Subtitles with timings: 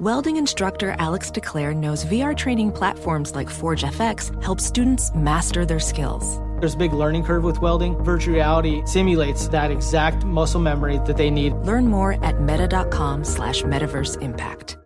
[0.00, 5.80] Welding instructor Alex DeClaire knows VR training platforms like Forge FX help students master their
[5.80, 6.38] skills.
[6.60, 7.96] There's a big learning curve with welding.
[8.04, 11.52] Virtual reality simulates that exact muscle memory that they need.
[11.64, 14.76] Learn more at meta.com slash metaverse impact.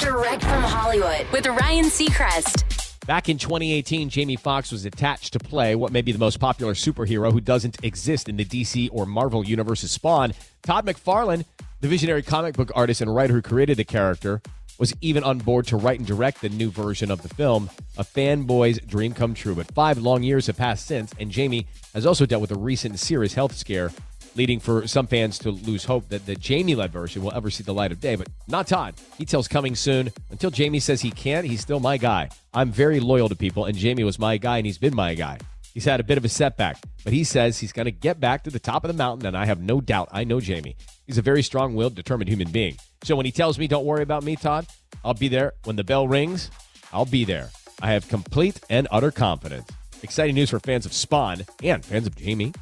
[0.00, 2.64] Direct from Hollywood with Ryan Seacrest.
[3.06, 6.72] Back in 2018, Jamie Foxx was attached to play what may be the most popular
[6.72, 10.32] superhero who doesn't exist in the DC or Marvel universe's Spawn.
[10.62, 11.44] Todd McFarlane
[11.80, 14.42] the visionary comic book artist and writer who created the character
[14.78, 18.04] was even on board to write and direct the new version of the film, a
[18.04, 19.54] fanboy's dream come true.
[19.54, 22.98] But five long years have passed since, and Jamie has also dealt with a recent
[22.98, 23.90] serious health scare,
[24.36, 27.62] leading for some fans to lose hope that the Jamie led version will ever see
[27.62, 28.14] the light of day.
[28.14, 28.94] But not Todd.
[29.18, 30.12] He tells coming soon.
[30.30, 32.30] Until Jamie says he can't, he's still my guy.
[32.54, 35.38] I'm very loyal to people, and Jamie was my guy, and he's been my guy.
[35.80, 38.44] He's had a bit of a setback, but he says he's going to get back
[38.44, 40.10] to the top of the mountain, and I have no doubt.
[40.12, 40.76] I know Jamie.
[41.06, 42.76] He's a very strong willed, determined human being.
[43.02, 44.66] So when he tells me, don't worry about me, Todd,
[45.02, 45.54] I'll be there.
[45.64, 46.50] When the bell rings,
[46.92, 47.48] I'll be there.
[47.80, 49.70] I have complete and utter confidence.
[50.02, 52.52] Exciting news for fans of Spawn and fans of Jamie.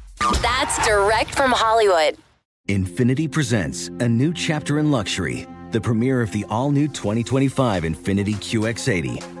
[0.41, 2.15] That's direct from Hollywood.
[2.69, 8.35] Infiniti presents a new chapter in luxury, the premiere of the all new 2025 Infiniti
[8.35, 9.38] QX80,